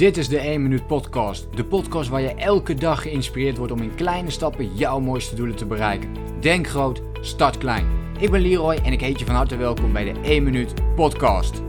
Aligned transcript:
Dit 0.00 0.16
is 0.16 0.28
de 0.28 0.38
1 0.38 0.62
Minuut 0.62 0.86
Podcast. 0.86 1.56
De 1.56 1.64
podcast 1.64 2.08
waar 2.08 2.20
je 2.20 2.34
elke 2.34 2.74
dag 2.74 3.02
geïnspireerd 3.02 3.56
wordt 3.56 3.72
om 3.72 3.82
in 3.82 3.94
kleine 3.94 4.30
stappen 4.30 4.76
jouw 4.76 5.00
mooiste 5.00 5.34
doelen 5.34 5.56
te 5.56 5.66
bereiken. 5.66 6.14
Denk 6.40 6.66
groot, 6.66 7.02
start 7.20 7.58
klein. 7.58 7.86
Ik 8.18 8.30
ben 8.30 8.40
Leroy 8.40 8.74
en 8.74 8.92
ik 8.92 9.00
heet 9.00 9.18
je 9.18 9.24
van 9.24 9.34
harte 9.34 9.56
welkom 9.56 9.92
bij 9.92 10.12
de 10.12 10.20
1 10.20 10.42
Minuut 10.42 10.94
Podcast. 10.94 11.62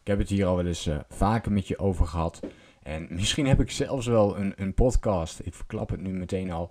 Ik 0.00 0.06
heb 0.06 0.18
het 0.18 0.28
hier 0.28 0.46
al 0.46 0.56
wel 0.56 0.66
eens 0.66 0.86
uh, 0.86 0.96
vaker 1.08 1.52
met 1.52 1.68
je 1.68 1.78
over 1.78 2.06
gehad. 2.06 2.40
En 2.82 3.06
misschien 3.10 3.46
heb 3.46 3.60
ik 3.60 3.70
zelfs 3.70 4.06
wel 4.06 4.38
een, 4.38 4.52
een 4.56 4.74
podcast, 4.74 5.40
ik 5.44 5.54
verklap 5.54 5.90
het 5.90 6.00
nu 6.00 6.12
meteen 6.12 6.50
al, 6.50 6.70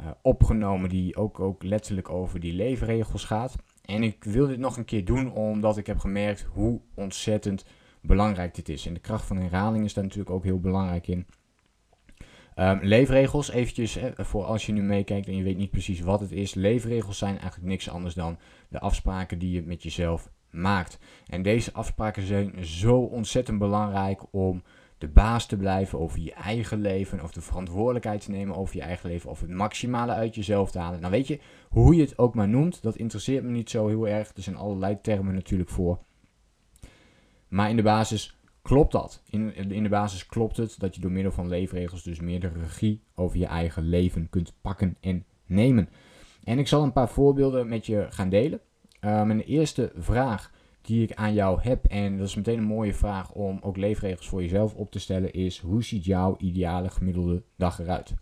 uh, 0.00 0.06
opgenomen 0.22 0.88
die 0.88 1.16
ook, 1.16 1.40
ook 1.40 1.62
letterlijk 1.62 2.10
over 2.10 2.40
die 2.40 2.52
leefregels 2.52 3.24
gaat. 3.24 3.56
En 3.84 4.02
ik 4.02 4.24
wil 4.24 4.46
dit 4.46 4.58
nog 4.58 4.76
een 4.76 4.84
keer 4.84 5.04
doen 5.04 5.32
omdat 5.32 5.76
ik 5.76 5.86
heb 5.86 5.98
gemerkt 5.98 6.46
hoe 6.52 6.80
ontzettend 6.94 7.64
belangrijk 8.06 8.54
dit 8.54 8.68
is. 8.68 8.86
En 8.86 8.94
de 8.94 9.00
kracht 9.00 9.26
van 9.26 9.36
herhaling 9.36 9.84
is 9.84 9.94
daar 9.94 10.04
natuurlijk 10.04 10.30
ook 10.30 10.44
heel 10.44 10.60
belangrijk 10.60 11.06
in. 11.06 11.26
Um, 12.56 12.78
leefregels, 12.82 13.50
eventjes 13.50 13.94
hè, 13.94 14.10
voor 14.16 14.44
als 14.44 14.66
je 14.66 14.72
nu 14.72 14.82
meekijkt 14.82 15.26
en 15.26 15.36
je 15.36 15.42
weet 15.42 15.56
niet 15.56 15.70
precies 15.70 16.00
wat 16.00 16.20
het 16.20 16.32
is. 16.32 16.54
Leefregels 16.54 17.18
zijn 17.18 17.38
eigenlijk 17.38 17.70
niks 17.70 17.90
anders 17.90 18.14
dan 18.14 18.38
de 18.68 18.80
afspraken 18.80 19.38
die 19.38 19.50
je 19.50 19.62
met 19.62 19.82
jezelf 19.82 20.30
maakt. 20.50 20.98
En 21.26 21.42
deze 21.42 21.72
afspraken 21.72 22.26
zijn 22.26 22.64
zo 22.64 22.96
ontzettend 22.96 23.58
belangrijk 23.58 24.22
om 24.30 24.62
de 24.98 25.08
baas 25.08 25.46
te 25.46 25.56
blijven 25.56 25.98
over 25.98 26.20
je 26.20 26.32
eigen 26.32 26.80
leven, 26.80 27.22
of 27.22 27.32
de 27.32 27.40
verantwoordelijkheid 27.40 28.24
te 28.24 28.30
nemen 28.30 28.56
over 28.56 28.76
je 28.76 28.82
eigen 28.82 29.10
leven, 29.10 29.30
of 29.30 29.40
het 29.40 29.50
maximale 29.50 30.12
uit 30.12 30.34
jezelf 30.34 30.70
te 30.70 30.78
halen. 30.78 31.00
Nou 31.00 31.12
weet 31.12 31.26
je, 31.26 31.40
hoe 31.68 31.94
je 31.94 32.00
het 32.00 32.18
ook 32.18 32.34
maar 32.34 32.48
noemt, 32.48 32.82
dat 32.82 32.96
interesseert 32.96 33.44
me 33.44 33.50
niet 33.50 33.70
zo 33.70 33.86
heel 33.88 34.08
erg. 34.08 34.32
Er 34.36 34.42
zijn 34.42 34.56
allerlei 34.56 34.98
termen 35.02 35.34
natuurlijk 35.34 35.70
voor. 35.70 35.98
Maar 37.54 37.70
in 37.70 37.76
de 37.76 37.82
basis 37.82 38.36
klopt 38.62 38.92
dat. 38.92 39.22
In, 39.30 39.54
in 39.54 39.82
de 39.82 39.88
basis 39.88 40.26
klopt 40.26 40.56
het 40.56 40.74
dat 40.78 40.94
je 40.94 41.00
door 41.00 41.12
middel 41.12 41.32
van 41.32 41.48
leefregels 41.48 42.02
dus 42.02 42.20
meer 42.20 42.40
de 42.40 42.48
regie 42.48 43.02
over 43.14 43.38
je 43.38 43.46
eigen 43.46 43.82
leven 43.82 44.30
kunt 44.30 44.52
pakken 44.60 44.96
en 45.00 45.24
nemen. 45.46 45.88
En 46.44 46.58
ik 46.58 46.68
zal 46.68 46.82
een 46.82 46.92
paar 46.92 47.08
voorbeelden 47.08 47.68
met 47.68 47.86
je 47.86 48.06
gaan 48.10 48.28
delen. 48.28 48.60
Mijn 49.00 49.40
eerste 49.40 49.92
vraag 49.96 50.52
die 50.80 51.02
ik 51.02 51.14
aan 51.14 51.34
jou 51.34 51.60
heb, 51.62 51.84
en 51.84 52.18
dat 52.18 52.26
is 52.26 52.34
meteen 52.34 52.58
een 52.58 52.64
mooie 52.64 52.94
vraag 52.94 53.32
om 53.32 53.58
ook 53.62 53.76
leefregels 53.76 54.28
voor 54.28 54.42
jezelf 54.42 54.74
op 54.74 54.90
te 54.90 54.98
stellen, 54.98 55.32
is 55.32 55.58
hoe 55.58 55.84
ziet 55.84 56.04
jouw 56.04 56.36
ideale 56.38 56.90
gemiddelde 56.90 57.42
dag 57.56 57.78
eruit? 57.78 58.14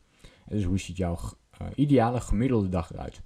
Dus 0.49 0.65
hoe 0.65 0.79
ziet 0.79 0.97
jouw 0.97 1.19
uh, 1.63 1.69
ideale 1.75 2.21
gemiddelde 2.21 2.69
dag 2.69 2.93
eruit? 2.93 3.23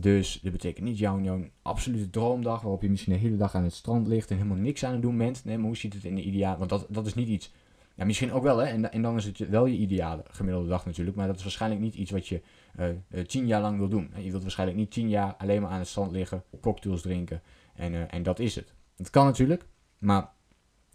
Dus 0.00 0.40
dat 0.42 0.52
betekent 0.52 0.86
niet 0.86 0.98
jouw, 0.98 1.20
jouw 1.20 1.44
absolute 1.62 2.10
droomdag 2.10 2.60
waarop 2.60 2.82
je 2.82 2.90
misschien 2.90 3.12
de 3.12 3.18
hele 3.18 3.36
dag 3.36 3.54
aan 3.54 3.62
het 3.62 3.72
strand 3.72 4.06
ligt 4.06 4.30
en 4.30 4.36
helemaal 4.36 4.56
niks 4.56 4.84
aan 4.84 4.92
het 4.92 5.02
doen 5.02 5.18
bent. 5.18 5.44
Nee, 5.44 5.56
maar 5.56 5.66
hoe 5.66 5.76
ziet 5.76 5.94
het 5.94 6.04
in 6.04 6.14
de 6.14 6.22
ideale... 6.22 6.58
Want 6.58 6.70
dat, 6.70 6.86
dat 6.88 7.06
is 7.06 7.14
niet 7.14 7.28
iets... 7.28 7.52
Ja, 7.94 8.04
misschien 8.04 8.32
ook 8.32 8.42
wel, 8.42 8.58
hè. 8.58 8.64
En, 8.64 8.92
en 8.92 9.02
dan 9.02 9.16
is 9.16 9.24
het 9.24 9.38
wel 9.38 9.66
je 9.66 9.76
ideale 9.76 10.24
gemiddelde 10.30 10.68
dag 10.68 10.86
natuurlijk. 10.86 11.16
Maar 11.16 11.26
dat 11.26 11.36
is 11.36 11.42
waarschijnlijk 11.42 11.82
niet 11.82 11.94
iets 11.94 12.10
wat 12.10 12.28
je 12.28 12.42
uh, 12.78 13.24
tien 13.24 13.46
jaar 13.46 13.60
lang 13.60 13.78
wil 13.78 13.88
doen. 13.88 14.10
Je 14.16 14.30
wilt 14.30 14.42
waarschijnlijk 14.42 14.78
niet 14.78 14.90
tien 14.90 15.08
jaar 15.08 15.34
alleen 15.34 15.62
maar 15.62 15.70
aan 15.70 15.78
het 15.78 15.88
strand 15.88 16.12
liggen, 16.12 16.42
cocktails 16.60 17.02
drinken 17.02 17.42
en, 17.74 17.92
uh, 17.92 18.14
en 18.14 18.22
dat 18.22 18.38
is 18.38 18.54
het. 18.54 18.74
Dat 18.96 19.10
kan 19.10 19.24
natuurlijk, 19.24 19.66
maar 19.98 20.30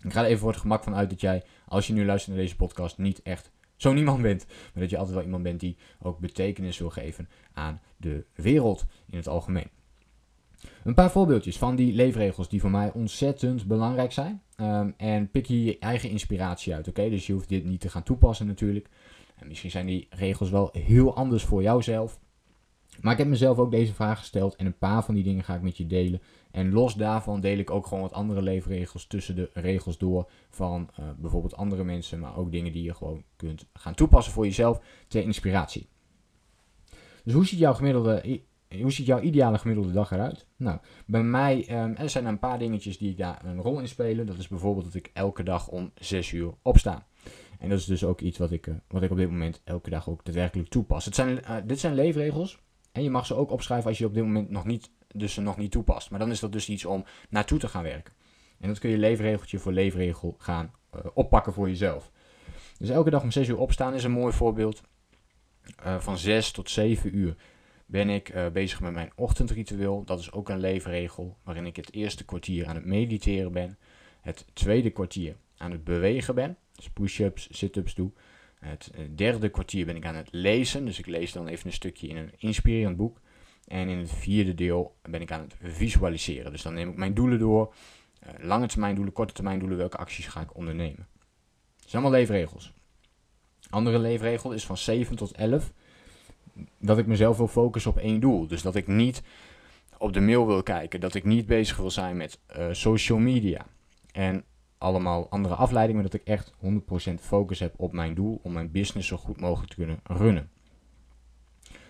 ik 0.01 0.13
ga 0.13 0.19
er 0.19 0.25
even 0.27 0.39
voor 0.39 0.51
het 0.51 0.59
gemak 0.61 0.83
van 0.83 0.95
uit 0.95 1.09
dat 1.09 1.21
jij, 1.21 1.43
als 1.67 1.87
je 1.87 1.93
nu 1.93 2.05
luistert 2.05 2.35
naar 2.35 2.43
deze 2.43 2.55
podcast, 2.55 2.97
niet 2.97 3.21
echt 3.21 3.51
zo 3.81 3.93
niemand 3.93 4.21
bent. 4.21 4.45
Maar 4.47 4.81
dat 4.81 4.89
je 4.89 4.97
altijd 4.97 5.15
wel 5.15 5.25
iemand 5.25 5.43
bent 5.43 5.59
die 5.59 5.77
ook 6.01 6.19
betekenis 6.19 6.77
wil 6.77 6.89
geven 6.89 7.29
aan 7.53 7.81
de 7.97 8.25
wereld 8.35 8.85
in 9.09 9.17
het 9.17 9.27
algemeen. 9.27 9.69
Een 10.83 10.93
paar 10.93 11.11
voorbeeldjes 11.11 11.57
van 11.57 11.75
die 11.75 11.93
leefregels 11.93 12.49
die 12.49 12.61
voor 12.61 12.71
mij 12.71 12.91
ontzettend 12.93 13.65
belangrijk 13.65 14.11
zijn. 14.11 14.41
Um, 14.57 14.93
en 14.97 15.29
pik 15.31 15.47
hier 15.47 15.65
je 15.65 15.79
eigen 15.79 16.09
inspiratie 16.09 16.73
uit, 16.73 16.87
oké? 16.87 17.09
Dus 17.09 17.27
je 17.27 17.33
hoeft 17.33 17.49
dit 17.49 17.65
niet 17.65 17.81
te 17.81 17.89
gaan 17.89 18.03
toepassen 18.03 18.47
natuurlijk. 18.47 18.89
En 19.35 19.47
misschien 19.47 19.71
zijn 19.71 19.85
die 19.85 20.07
regels 20.09 20.49
wel 20.49 20.69
heel 20.71 21.15
anders 21.15 21.43
voor 21.43 21.61
jouzelf. 21.61 22.19
Maar 22.99 23.11
ik 23.11 23.17
heb 23.17 23.27
mezelf 23.27 23.57
ook 23.57 23.71
deze 23.71 23.93
vraag 23.93 24.19
gesteld 24.19 24.55
en 24.55 24.65
een 24.65 24.77
paar 24.77 25.03
van 25.03 25.13
die 25.13 25.23
dingen 25.23 25.43
ga 25.43 25.55
ik 25.55 25.61
met 25.61 25.77
je 25.77 25.87
delen. 25.87 26.21
En 26.51 26.71
los 26.71 26.93
daarvan 26.93 27.41
deel 27.41 27.57
ik 27.57 27.71
ook 27.71 27.87
gewoon 27.87 28.03
wat 28.03 28.13
andere 28.13 28.41
leefregels 28.41 29.07
tussen 29.07 29.35
de 29.35 29.49
regels 29.53 29.97
door 29.97 30.29
van 30.49 30.89
uh, 30.99 31.05
bijvoorbeeld 31.17 31.55
andere 31.55 31.83
mensen, 31.83 32.19
maar 32.19 32.37
ook 32.37 32.51
dingen 32.51 32.71
die 32.71 32.83
je 32.83 32.93
gewoon 32.93 33.23
kunt 33.35 33.65
gaan 33.73 33.93
toepassen 33.93 34.33
voor 34.33 34.45
jezelf 34.45 34.81
ter 35.07 35.23
inspiratie. 35.23 35.87
Dus 37.23 37.33
hoe 37.33 37.45
ziet 37.45 37.59
jouw 37.59 37.73
gemiddelde, 37.73 38.41
hoe 38.81 38.91
ziet 38.91 39.05
jouw 39.05 39.19
ideale 39.19 39.57
gemiddelde 39.57 39.91
dag 39.91 40.11
eruit? 40.11 40.45
Nou, 40.55 40.79
bij 41.05 41.23
mij 41.23 41.83
um, 41.83 41.95
er 41.95 42.09
zijn 42.09 42.25
een 42.25 42.39
paar 42.39 42.59
dingetjes 42.59 42.97
die 42.97 43.15
daar 43.15 43.45
een 43.45 43.61
rol 43.61 43.79
in 43.79 43.87
spelen. 43.87 44.25
Dat 44.25 44.37
is 44.37 44.47
bijvoorbeeld 44.47 44.85
dat 44.85 44.95
ik 44.95 45.09
elke 45.13 45.43
dag 45.43 45.67
om 45.67 45.91
6 45.95 46.31
uur 46.31 46.53
opsta. 46.61 47.07
En 47.59 47.69
dat 47.69 47.79
is 47.79 47.85
dus 47.85 48.03
ook 48.03 48.21
iets 48.21 48.37
wat 48.37 48.51
ik, 48.51 48.67
uh, 48.67 48.75
wat 48.87 49.01
ik 49.01 49.11
op 49.11 49.17
dit 49.17 49.29
moment 49.29 49.61
elke 49.63 49.89
dag 49.89 50.09
ook 50.09 50.25
daadwerkelijk 50.25 50.69
toepas. 50.69 51.05
Het 51.05 51.15
zijn, 51.15 51.37
uh, 51.37 51.55
dit 51.65 51.79
zijn 51.79 51.93
leefregels. 51.93 52.59
En 52.91 53.03
je 53.03 53.09
mag 53.09 53.25
ze 53.25 53.35
ook 53.35 53.51
opschrijven 53.51 53.89
als 53.89 53.97
je 53.97 54.05
op 54.05 54.13
dit 54.13 54.23
moment 54.23 54.49
nog 54.49 54.65
niet, 54.65 54.91
dus 55.07 55.33
ze 55.33 55.41
nog 55.41 55.57
niet 55.57 55.71
toepast. 55.71 56.09
Maar 56.09 56.19
dan 56.19 56.31
is 56.31 56.39
dat 56.39 56.51
dus 56.51 56.69
iets 56.69 56.85
om 56.85 57.05
naartoe 57.29 57.59
te 57.59 57.67
gaan 57.67 57.83
werken. 57.83 58.13
En 58.59 58.67
dat 58.67 58.79
kun 58.79 58.89
je 58.89 58.97
leefregeltje 58.97 59.59
voor 59.59 59.71
leefregel 59.71 60.35
gaan 60.37 60.71
uh, 60.95 61.01
oppakken 61.13 61.53
voor 61.53 61.67
jezelf. 61.67 62.11
Dus 62.77 62.89
elke 62.89 63.09
dag 63.09 63.23
om 63.23 63.31
6 63.31 63.47
uur 63.47 63.57
opstaan 63.57 63.93
is 63.93 64.03
een 64.03 64.11
mooi 64.11 64.33
voorbeeld. 64.33 64.81
Uh, 65.85 65.99
van 65.99 66.17
6 66.17 66.51
tot 66.51 66.69
7 66.69 67.17
uur 67.17 67.35
ben 67.85 68.09
ik 68.09 68.33
uh, 68.33 68.47
bezig 68.47 68.81
met 68.81 68.93
mijn 68.93 69.11
ochtendritueel. 69.15 70.03
Dat 70.03 70.19
is 70.19 70.31
ook 70.31 70.49
een 70.49 70.59
leefregel 70.59 71.37
waarin 71.43 71.65
ik 71.65 71.75
het 71.75 71.93
eerste 71.93 72.25
kwartier 72.25 72.67
aan 72.67 72.75
het 72.75 72.85
mediteren 72.85 73.51
ben. 73.51 73.77
Het 74.21 74.45
tweede 74.53 74.89
kwartier 74.89 75.35
aan 75.57 75.71
het 75.71 75.83
bewegen 75.83 76.35
ben. 76.35 76.57
Dus 76.75 76.89
push-ups, 76.89 77.47
sit-ups 77.51 77.95
doe. 77.95 78.11
Het 78.65 78.91
derde 79.15 79.49
kwartier 79.49 79.85
ben 79.85 79.95
ik 79.95 80.05
aan 80.05 80.15
het 80.15 80.27
lezen. 80.31 80.85
Dus 80.85 80.99
ik 80.99 81.05
lees 81.05 81.31
dan 81.31 81.47
even 81.47 81.65
een 81.65 81.73
stukje 81.73 82.07
in 82.07 82.17
een 82.17 82.31
inspirerend 82.37 82.97
boek. 82.97 83.19
En 83.67 83.89
in 83.89 83.97
het 83.97 84.11
vierde 84.11 84.55
deel 84.55 84.95
ben 85.01 85.21
ik 85.21 85.31
aan 85.31 85.41
het 85.41 85.55
visualiseren. 85.59 86.51
Dus 86.51 86.61
dan 86.61 86.73
neem 86.73 86.89
ik 86.89 86.95
mijn 86.95 87.13
doelen 87.13 87.39
door. 87.39 87.73
Uh, 88.23 88.45
lange 88.45 88.67
termijn 88.67 88.95
doelen, 88.95 89.13
korte 89.13 89.33
termijn 89.33 89.59
doelen. 89.59 89.77
Welke 89.77 89.97
acties 89.97 90.27
ga 90.27 90.41
ik 90.41 90.55
ondernemen? 90.55 91.07
Dat 91.79 91.89
zijn 91.89 92.01
allemaal 92.01 92.19
leefregels. 92.19 92.73
Andere 93.69 93.99
leefregel 93.99 94.51
is 94.51 94.65
van 94.65 94.77
7 94.77 95.15
tot 95.15 95.31
11. 95.31 95.71
Dat 96.77 96.97
ik 96.97 97.05
mezelf 97.05 97.37
wil 97.37 97.47
focussen 97.47 97.91
op 97.91 97.97
één 97.97 98.19
doel. 98.19 98.47
Dus 98.47 98.61
dat 98.61 98.75
ik 98.75 98.87
niet 98.87 99.21
op 99.97 100.13
de 100.13 100.21
mail 100.21 100.47
wil 100.47 100.63
kijken. 100.63 100.99
Dat 100.99 101.15
ik 101.15 101.23
niet 101.23 101.45
bezig 101.45 101.77
wil 101.77 101.91
zijn 101.91 102.17
met 102.17 102.39
uh, 102.57 102.67
social 102.71 103.17
media. 103.17 103.65
En 104.11 104.43
allemaal 104.81 105.29
andere 105.29 105.55
afleidingen, 105.55 106.01
maar 106.01 106.11
dat 106.11 106.21
ik 106.21 106.27
echt 106.27 106.53
100% 107.11 107.13
focus 107.19 107.59
heb 107.59 107.73
op 107.77 107.93
mijn 107.93 108.13
doel 108.13 108.39
om 108.43 108.51
mijn 108.51 108.71
business 108.71 109.07
zo 109.07 109.17
goed 109.17 109.39
mogelijk 109.39 109.69
te 109.69 109.75
kunnen 109.75 109.99
runnen. 110.03 110.49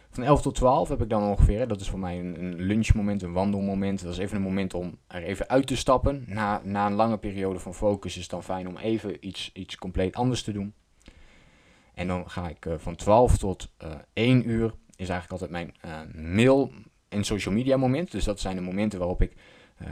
Van 0.10 0.24
11 0.24 0.42
tot 0.42 0.56
12 0.56 0.90
heb 0.90 1.02
ik 1.02 1.10
dan 1.10 1.24
ongeveer, 1.24 1.68
dat 1.68 1.82
is 1.82 1.90
voor 1.90 2.00
mij 2.00 2.20
een, 2.20 2.56
lunchmoment, 2.56 3.22
een 3.22 3.34
wandelmoment. 3.34 4.04
Dat 4.04 4.12
is 4.12 4.18
even 4.18 4.36
een 4.36 4.42
moment 4.42 4.74
om 4.74 4.98
er 5.08 5.24
even 5.24 5.50
uit 5.50 5.68
te 5.68 5.76
stappen. 5.76 6.24
Na, 6.28 6.62
na 6.64 6.86
een 6.86 6.94
lange 6.94 7.18
periode 7.18 7.60
van 7.60 7.74
focus 7.74 8.16
is 8.16 8.22
het 8.22 8.32
dan 8.32 8.44
fijn 8.44 8.68
om 8.68 8.78
even 8.78 9.28
iets, 9.28 9.50
iets 9.54 9.76
compleet 9.76 10.16
anders 10.16 10.44
te 10.44 10.52
doen. 10.52 10.74
En 11.94 12.08
dan 12.08 12.30
ga 12.30 12.50
ik 12.50 12.66
uh, 12.66 12.74
van 12.78 12.96
12 12.96 13.38
tot 13.38 13.72
uh, 13.84 13.92
1 14.14 14.50
uur, 14.50 14.74
is 14.96 15.10
eigenlijk 15.10 15.32
altijd 15.32 15.52
mijn 15.52 15.74
uh, 15.86 16.36
mail 16.36 16.72
en 17.10 17.24
social 17.24 17.54
media 17.54 17.78
moment. 17.78 18.12
Dus 18.12 18.24
dat 18.24 18.40
zijn 18.40 18.56
de 18.56 18.62
momenten 18.62 19.00
waarop 19.00 19.22
ik 19.22 19.34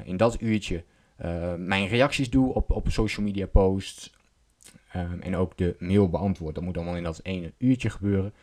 in 0.03 0.17
dat 0.17 0.41
uurtje 0.41 0.83
uh, 1.25 1.53
mijn 1.55 1.87
reacties 1.87 2.29
doe 2.29 2.53
op, 2.53 2.71
op 2.71 2.89
social 2.89 3.25
media 3.25 3.47
posts. 3.47 4.17
Um, 4.95 5.21
en 5.21 5.35
ook 5.35 5.57
de 5.57 5.75
mail 5.79 6.09
beantwoord. 6.09 6.55
Dat 6.55 6.63
moet 6.63 6.75
allemaal 6.75 6.95
in 6.95 7.03
dat 7.03 7.19
ene 7.23 7.53
uurtje 7.57 7.89
gebeuren. 7.89 8.33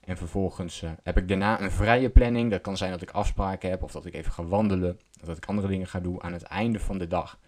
En 0.00 0.16
vervolgens 0.16 0.82
uh, 0.82 0.90
heb 1.02 1.16
ik 1.16 1.28
daarna 1.28 1.60
een 1.60 1.70
vrije 1.70 2.10
planning. 2.10 2.50
Dat 2.50 2.60
kan 2.60 2.76
zijn 2.76 2.90
dat 2.90 3.02
ik 3.02 3.10
afspraken 3.10 3.70
heb 3.70 3.82
of 3.82 3.92
dat 3.92 4.06
ik 4.06 4.14
even 4.14 4.32
ga 4.32 4.44
wandelen. 4.44 5.00
Dat 5.24 5.36
ik 5.36 5.46
andere 5.46 5.68
dingen 5.68 5.86
ga 5.86 6.00
doen 6.00 6.22
aan 6.22 6.32
het 6.32 6.42
einde 6.42 6.80
van 6.80 6.98
de 6.98 7.06
dag. 7.06 7.38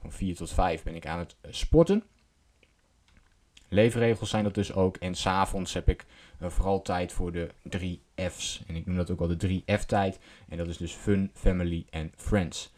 Van 0.00 0.12
4 0.12 0.36
tot 0.36 0.50
5 0.50 0.82
ben 0.82 0.94
ik 0.94 1.06
aan 1.06 1.18
het 1.18 1.36
uh, 1.46 1.52
sporten. 1.52 2.02
Leefregels 3.68 4.30
zijn 4.30 4.44
dat 4.44 4.54
dus 4.54 4.72
ook. 4.72 4.96
En 4.96 5.14
s'avonds 5.14 5.72
heb 5.72 5.88
ik 5.88 6.06
vooral 6.40 6.82
tijd 6.82 7.12
voor 7.12 7.32
de 7.32 7.48
drie 7.62 8.02
F's. 8.30 8.62
En 8.66 8.76
ik 8.76 8.86
noem 8.86 8.96
dat 8.96 9.10
ook 9.10 9.18
wel 9.18 9.28
de 9.28 9.36
drie 9.36 9.64
F-tijd. 9.66 10.18
En 10.48 10.56
dat 10.56 10.68
is 10.68 10.76
dus 10.76 10.92
fun, 10.92 11.30
family 11.34 11.86
en 11.90 12.12
friends. 12.16 12.72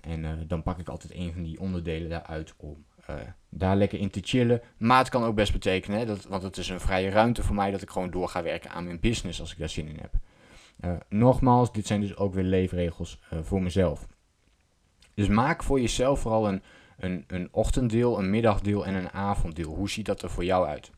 En 0.00 0.24
uh, 0.24 0.30
dan 0.46 0.62
pak 0.62 0.78
ik 0.78 0.88
altijd 0.88 1.14
een 1.14 1.32
van 1.32 1.42
die 1.42 1.60
onderdelen 1.60 2.08
daaruit 2.08 2.54
om 2.56 2.84
uh, 3.10 3.16
daar 3.48 3.76
lekker 3.76 3.98
in 3.98 4.10
te 4.10 4.20
chillen. 4.22 4.62
Maar 4.76 4.98
het 4.98 5.08
kan 5.08 5.24
ook 5.24 5.34
best 5.34 5.52
betekenen, 5.52 6.06
dat, 6.06 6.24
want 6.24 6.42
het 6.42 6.56
is 6.56 6.68
een 6.68 6.80
vrije 6.80 7.10
ruimte 7.10 7.42
voor 7.42 7.54
mij, 7.54 7.70
dat 7.70 7.82
ik 7.82 7.90
gewoon 7.90 8.10
door 8.10 8.28
ga 8.28 8.42
werken 8.42 8.70
aan 8.70 8.84
mijn 8.84 9.00
business 9.00 9.40
als 9.40 9.52
ik 9.52 9.58
daar 9.58 9.68
zin 9.68 9.88
in 9.88 9.98
heb. 10.00 10.12
Uh, 10.80 10.96
nogmaals, 11.08 11.72
dit 11.72 11.86
zijn 11.86 12.00
dus 12.00 12.16
ook 12.16 12.34
weer 12.34 12.44
leefregels 12.44 13.20
voor 13.42 13.62
mezelf. 13.62 14.06
Dus 15.14 15.28
maak 15.28 15.62
voor 15.62 15.80
jezelf 15.80 16.20
vooral 16.20 16.48
een, 16.48 16.62
een, 16.98 17.24
een 17.26 17.48
ochtenddeel, 17.50 18.18
een 18.18 18.30
middagdeel 18.30 18.86
en 18.86 18.94
een 18.94 19.10
avonddeel. 19.10 19.74
Hoe 19.74 19.90
ziet 19.90 20.06
dat 20.06 20.22
er 20.22 20.30
voor 20.30 20.44
jou 20.44 20.66
uit? 20.66 20.90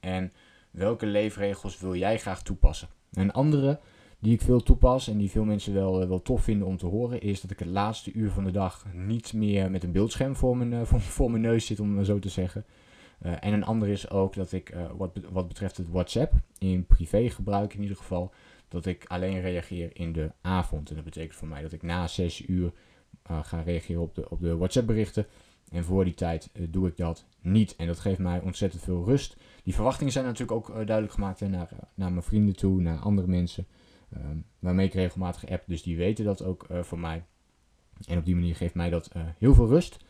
En 0.00 0.32
welke 0.70 1.06
leefregels 1.06 1.80
wil 1.80 1.94
jij 1.94 2.18
graag 2.18 2.42
toepassen? 2.42 2.88
Een 3.12 3.32
andere 3.32 3.80
die 4.18 4.32
ik 4.32 4.40
veel 4.40 4.62
toepas 4.62 5.08
en 5.08 5.18
die 5.18 5.30
veel 5.30 5.44
mensen 5.44 5.74
wel, 5.74 6.08
wel 6.08 6.22
tof 6.22 6.42
vinden 6.42 6.66
om 6.66 6.76
te 6.76 6.86
horen, 6.86 7.20
is 7.20 7.40
dat 7.40 7.50
ik 7.50 7.58
het 7.58 7.68
laatste 7.68 8.12
uur 8.12 8.30
van 8.30 8.44
de 8.44 8.50
dag 8.50 8.86
niet 8.92 9.32
meer 9.32 9.70
met 9.70 9.84
een 9.84 9.92
beeldscherm 9.92 10.36
voor 10.36 10.56
mijn, 10.56 10.86
voor, 10.86 11.00
voor 11.00 11.30
mijn 11.30 11.42
neus 11.42 11.66
zit, 11.66 11.80
om 11.80 12.04
zo 12.04 12.18
te 12.18 12.28
zeggen. 12.28 12.64
en 13.18 13.52
een 13.52 13.64
ander 13.64 13.88
is 13.88 14.10
ook 14.10 14.34
dat 14.34 14.52
ik, 14.52 14.76
wat, 14.96 15.10
wat 15.30 15.48
betreft 15.48 15.76
het 15.76 15.90
WhatsApp, 15.90 16.32
in 16.58 16.86
privé 16.86 17.30
gebruik 17.30 17.74
in 17.74 17.82
ieder 17.82 17.96
geval, 17.96 18.32
dat 18.68 18.86
ik 18.86 19.04
alleen 19.06 19.40
reageer 19.40 19.90
in 19.92 20.12
de 20.12 20.32
avond. 20.40 20.88
En 20.88 20.94
dat 20.94 21.04
betekent 21.04 21.34
voor 21.34 21.48
mij 21.48 21.62
dat 21.62 21.72
ik 21.72 21.82
na 21.82 22.06
6 22.06 22.46
uur 22.46 22.72
ga 23.42 23.60
reageren 23.60 24.02
op 24.02 24.14
de, 24.14 24.30
op 24.30 24.40
de 24.40 24.56
WhatsApp 24.56 24.86
berichten. 24.86 25.26
En 25.70 25.84
voor 25.84 26.04
die 26.04 26.14
tijd 26.14 26.50
doe 26.70 26.88
ik 26.88 26.96
dat 26.96 27.24
niet. 27.40 27.76
En 27.76 27.86
dat 27.86 27.98
geeft 27.98 28.18
mij 28.18 28.40
ontzettend 28.40 28.82
veel 28.82 29.04
rust. 29.04 29.36
Die 29.62 29.74
verwachtingen 29.74 30.12
zijn 30.12 30.24
natuurlijk 30.24 30.52
ook 30.52 30.66
duidelijk 30.74 31.12
gemaakt 31.12 31.40
naar, 31.40 31.68
naar 31.94 32.12
mijn 32.12 32.22
vrienden 32.22 32.56
toe, 32.56 32.80
naar 32.80 32.98
andere 32.98 33.28
mensen. 33.28 33.66
Ehm, 34.16 34.36
waarmee 34.58 34.86
ik 34.86 34.94
regelmatig 34.94 35.50
app. 35.50 35.62
Dus 35.66 35.82
die 35.82 35.96
weten 35.96 36.24
dat 36.24 36.42
ook 36.42 36.66
voor 36.80 36.98
mij. 36.98 37.24
En 38.06 38.18
op 38.18 38.24
die 38.24 38.34
manier 38.34 38.56
geeft 38.56 38.74
mij 38.74 38.90
dat 38.90 39.10
heel 39.38 39.54
veel 39.54 39.66
rust. 39.66 40.04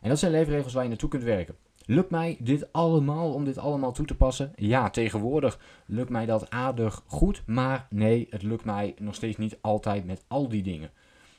En 0.00 0.08
dat 0.08 0.18
zijn 0.18 0.32
leefregels 0.32 0.72
waar 0.72 0.82
je 0.82 0.88
naartoe 0.88 1.08
kunt 1.08 1.22
werken. 1.22 1.54
Lukt 1.86 2.10
mij 2.10 2.36
dit 2.40 2.72
allemaal 2.72 3.32
om 3.32 3.44
dit 3.44 3.58
allemaal 3.58 3.92
toe 3.92 4.06
te 4.06 4.16
passen? 4.16 4.52
Ja, 4.56 4.90
tegenwoordig 4.90 5.58
lukt 5.86 6.10
mij 6.10 6.26
dat 6.26 6.50
aardig 6.50 7.02
goed. 7.06 7.42
Maar 7.46 7.86
nee, 7.90 8.26
het 8.30 8.42
lukt 8.42 8.64
mij 8.64 8.94
nog 8.98 9.14
steeds 9.14 9.36
niet 9.36 9.58
altijd 9.60 10.04
met 10.04 10.24
al 10.28 10.48
die 10.48 10.62
dingen. 10.62 10.90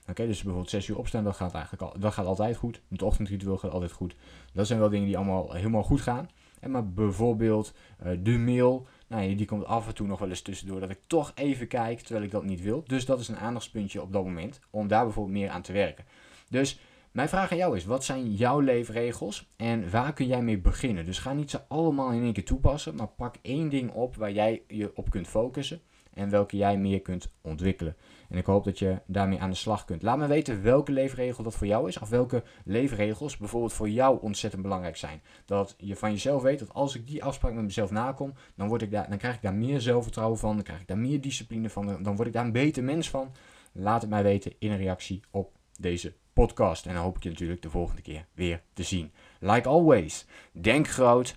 Oké, 0.10 0.26
dus 0.26 0.42
bijvoorbeeld 0.42 0.70
6 0.70 0.88
uur 0.88 0.98
opstaan, 0.98 1.24
dat 1.24 1.36
gaat 1.36 1.54
eigenlijk 1.54 1.84
al, 1.84 2.00
dat 2.00 2.14
gaat 2.14 2.26
altijd 2.26 2.58
goed. 2.58 2.82
Het 2.90 3.02
ochtendritueel 3.02 3.58
gaat 3.58 3.72
altijd 3.72 3.92
goed. 3.92 4.16
Dat 4.54 4.68
zijn 4.68 4.80
wel 4.80 4.90
dingen 4.90 5.06
die 5.06 5.18
allemaal 5.18 5.54
helemaal 5.54 5.84
goed 5.84 6.02
gaan. 6.02 6.30
En 6.60 6.72
maar 6.72 6.90
bijvoorbeeld 6.90 7.74
uh, 8.06 8.12
de 8.24 8.38
mail, 8.38 8.88
nou, 9.12 9.36
die 9.36 9.46
komt 9.46 9.66
af 9.66 9.88
en 9.88 9.94
toe 9.94 10.08
nog 10.08 10.20
wel 10.20 10.30
eens 10.30 10.42
tussendoor 10.42 10.80
dat 10.80 10.90
ik 10.90 11.00
toch 11.08 11.32
even 11.36 11.68
kijk 11.68 12.00
terwijl 12.00 12.26
ik 12.26 12.32
dat 12.32 12.44
niet 12.44 12.62
wil. 12.62 12.84
Dus 12.88 13.06
dat 13.06 13.20
is 13.20 13.28
een 13.28 13.38
aandachtspuntje 13.38 14.02
op 14.02 14.14
dat 14.14 14.24
moment 14.24 14.60
om 14.70 14.88
daar 14.88 15.04
bijvoorbeeld 15.04 15.38
meer 15.38 15.50
aan 15.50 15.62
te 15.62 15.74
werken. 15.74 16.06
Dus 16.50 16.80
mijn 17.12 17.30
vraag 17.30 17.52
aan 17.52 17.58
jou 17.58 17.76
is, 17.76 17.86
wat 17.86 18.04
zijn 18.04 18.34
jouw 18.34 18.60
leefregels 18.60 19.52
en 19.56 19.90
waar 19.90 20.14
kun 20.14 20.28
jij 20.28 20.42
mee 20.42 20.58
beginnen? 20.58 21.06
Dus 21.06 21.20
ga 21.20 21.34
niet 21.34 21.50
ze 21.50 21.68
allemaal 21.68 22.12
in 22.12 22.24
één 22.24 22.34
keer 22.34 22.46
toepassen, 22.46 22.96
maar 22.96 23.08
pak 23.08 23.36
één 23.42 23.70
ding 23.70 23.92
op 23.92 24.16
waar 24.16 24.32
jij 24.32 24.64
je 24.68 24.96
op 24.96 25.10
kunt 25.10 25.28
focussen 25.28 25.82
en 26.14 26.30
welke 26.30 26.58
jij 26.58 26.78
meer 26.78 27.02
kunt 27.02 27.32
ontwikkelen. 27.42 27.96
En 28.30 28.38
ik 28.38 28.46
hoop 28.46 28.64
dat 28.64 28.80
je 28.80 29.02
daarmee 29.06 29.40
aan 29.40 29.50
de 29.50 29.56
slag 29.56 29.86
kunt. 29.86 30.02
Laat 30.02 30.18
me 30.18 30.28
weten 30.28 30.64
welke 30.64 30.92
leefregel 30.92 31.44
dat 31.44 31.56
voor 31.56 31.68
jou 31.68 31.88
is. 31.88 32.00
Of 32.00 32.10
welke 32.10 32.44
leefregels 32.66 33.38
bijvoorbeeld 33.38 33.74
voor 33.74 33.90
jou 33.90 34.22
ontzettend 34.22 34.62
belangrijk 34.62 34.98
zijn. 34.98 35.22
Dat 35.46 35.76
je 35.78 35.96
van 35.96 36.12
jezelf 36.12 36.42
weet 36.42 36.60
dat 36.60 36.74
als 36.74 36.96
ik 36.96 37.08
die 37.08 37.24
afspraak 37.24 37.54
met 37.54 37.64
mezelf 37.64 37.92
nakom, 37.92 38.34
dan, 38.56 38.68
word 38.68 38.82
ik 38.82 38.92
daar, 38.92 39.10
dan 39.10 39.18
krijg 39.18 39.36
ik 39.36 39.42
daar 39.42 39.54
meer 39.54 39.82
zelfvertrouwen 39.82 40.40
van. 40.40 40.56
Dan 40.56 40.64
krijg 40.64 40.82
ik 40.82 40.88
daar 40.88 40.98
meer 40.98 41.22
discipline 41.22 41.70
van. 41.70 42.04
Dan 42.04 42.16
word 42.16 42.28
ik 42.28 42.34
daar 42.34 42.46
een 42.46 42.52
beter 42.52 42.84
mens 42.84 43.10
van. 43.10 43.32
Laat 43.72 44.02
het 44.02 44.10
mij 44.10 44.24
weten 44.24 44.54
in 44.60 44.72
een 44.72 44.78
reactie 44.78 45.22
op 45.32 45.52
deze 45.80 46.14
podcast. 46.34 46.86
En 46.86 46.94
dan 46.94 47.04
hoop 47.04 47.16
ik 47.16 47.24
je 47.24 47.30
natuurlijk 47.30 47.62
de 47.62 47.70
volgende 47.70 48.02
keer 48.02 48.26
weer 48.34 48.62
te 48.74 48.84
zien. 48.84 49.12
Like 49.40 49.68
always, 49.68 50.26
denk 50.52 50.88
groot, 50.88 51.36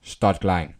start 0.00 0.38
klein. 0.38 0.79